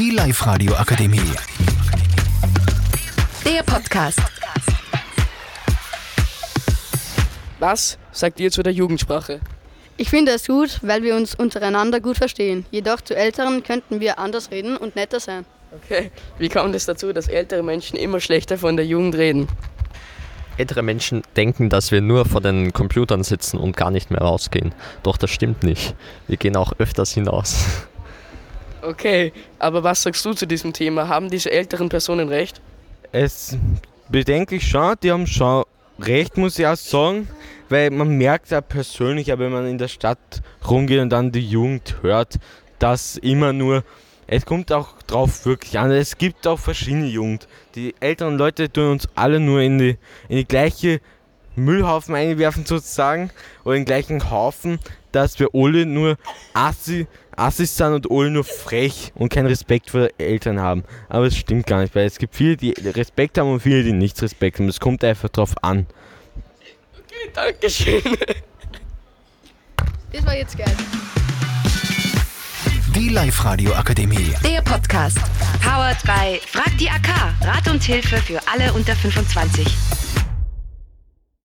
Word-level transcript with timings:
Die 0.00 0.12
Live-Radio 0.12 0.72
Akademie. 0.76 1.20
Der 3.44 3.62
Podcast. 3.62 4.18
Was 7.58 7.98
sagt 8.10 8.40
ihr 8.40 8.50
zu 8.50 8.62
der 8.62 8.72
Jugendsprache? 8.72 9.40
Ich 9.98 10.08
finde 10.08 10.32
es 10.32 10.46
gut, 10.46 10.78
weil 10.80 11.02
wir 11.02 11.14
uns 11.16 11.34
untereinander 11.34 12.00
gut 12.00 12.16
verstehen. 12.16 12.64
Jedoch 12.70 13.02
zu 13.02 13.14
Älteren 13.14 13.62
könnten 13.62 14.00
wir 14.00 14.18
anders 14.18 14.50
reden 14.50 14.78
und 14.78 14.96
netter 14.96 15.20
sein. 15.20 15.44
Okay, 15.70 16.10
wie 16.38 16.48
kommt 16.48 16.74
es 16.74 16.86
dazu, 16.86 17.12
dass 17.12 17.28
ältere 17.28 17.62
Menschen 17.62 17.98
immer 17.98 18.20
schlechter 18.20 18.56
von 18.56 18.78
der 18.78 18.86
Jugend 18.86 19.16
reden? 19.16 19.48
Ältere 20.56 20.82
Menschen 20.82 21.20
denken, 21.36 21.68
dass 21.68 21.92
wir 21.92 22.00
nur 22.00 22.24
vor 22.24 22.40
den 22.40 22.72
Computern 22.72 23.22
sitzen 23.22 23.58
und 23.58 23.76
gar 23.76 23.90
nicht 23.90 24.10
mehr 24.10 24.22
rausgehen. 24.22 24.74
Doch 25.02 25.18
das 25.18 25.28
stimmt 25.28 25.62
nicht. 25.62 25.94
Wir 26.26 26.38
gehen 26.38 26.56
auch 26.56 26.72
öfters 26.78 27.12
hinaus. 27.12 27.66
Okay, 28.82 29.32
aber 29.58 29.82
was 29.82 30.02
sagst 30.02 30.24
du 30.24 30.32
zu 30.32 30.46
diesem 30.46 30.72
Thema? 30.72 31.08
Haben 31.08 31.30
diese 31.30 31.50
älteren 31.50 31.88
Personen 31.88 32.28
recht? 32.28 32.60
Es 33.12 33.56
bedenke 34.08 34.56
ich 34.56 34.68
schon, 34.68 34.94
die 35.02 35.10
haben 35.10 35.26
schon 35.26 35.64
recht, 35.98 36.36
muss 36.36 36.58
ich 36.58 36.66
auch 36.66 36.76
sagen, 36.76 37.28
weil 37.68 37.90
man 37.90 38.08
merkt 38.16 38.50
ja 38.50 38.60
persönlich, 38.60 39.28
wenn 39.28 39.52
man 39.52 39.66
in 39.66 39.78
der 39.78 39.88
Stadt 39.88 40.42
rumgeht 40.68 41.00
und 41.00 41.10
dann 41.10 41.32
die 41.32 41.46
Jugend 41.46 41.96
hört, 42.02 42.38
dass 42.78 43.16
immer 43.16 43.52
nur, 43.52 43.84
es 44.26 44.46
kommt 44.46 44.72
auch 44.72 45.02
drauf 45.02 45.44
wirklich 45.44 45.78
an, 45.78 45.90
es 45.90 46.16
gibt 46.16 46.46
auch 46.46 46.58
verschiedene 46.58 47.06
Jugend. 47.06 47.48
Die 47.74 47.94
älteren 48.00 48.38
Leute 48.38 48.72
tun 48.72 48.92
uns 48.92 49.08
alle 49.14 49.40
nur 49.40 49.60
in 49.60 49.78
die, 49.78 49.98
in 50.28 50.36
die 50.36 50.46
gleiche 50.46 51.00
Müllhaufen 51.64 52.14
einwerfen 52.14 52.66
sozusagen, 52.66 53.30
oder 53.64 53.76
in 53.76 53.82
den 53.82 53.86
gleichen 53.86 54.30
Haufen, 54.30 54.78
dass 55.12 55.38
wir 55.38 55.48
alle 55.54 55.86
nur 55.86 56.16
Assi, 56.54 57.06
Assis 57.36 57.76
sind 57.76 57.92
und 57.94 58.10
alle 58.10 58.30
nur 58.30 58.44
frech 58.44 59.12
und 59.14 59.32
keinen 59.32 59.46
Respekt 59.46 59.90
vor 59.90 60.08
Eltern 60.18 60.60
haben. 60.60 60.84
Aber 61.08 61.26
es 61.26 61.36
stimmt 61.36 61.66
gar 61.66 61.80
nicht, 61.80 61.94
weil 61.94 62.06
es 62.06 62.18
gibt 62.18 62.34
viele, 62.34 62.56
die 62.56 62.70
Respekt 62.70 63.38
haben 63.38 63.52
und 63.52 63.60
viele, 63.60 63.82
die 63.82 63.92
nichts 63.92 64.22
Respekt 64.22 64.58
haben. 64.58 64.68
Es 64.68 64.80
kommt 64.80 65.02
einfach 65.04 65.28
drauf 65.28 65.54
an. 65.62 65.86
Okay, 66.92 67.30
Dankeschön. 67.34 68.02
Das 70.12 70.26
war 70.26 70.36
jetzt 70.36 70.58
geil. 70.58 70.76
Die 72.94 73.08
Live-Radio 73.08 73.72
Akademie. 73.74 74.34
Der 74.44 74.60
Podcast. 74.62 75.18
Powered 75.62 76.02
by 76.02 76.40
Frag 76.44 76.76
die 76.78 76.90
AK. 76.90 77.08
Rat 77.42 77.68
und 77.68 77.82
Hilfe 77.82 78.16
für 78.16 78.40
alle 78.52 78.72
unter 78.72 78.96
25. 78.96 79.64